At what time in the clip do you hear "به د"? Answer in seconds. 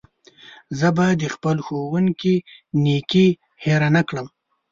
0.95-1.23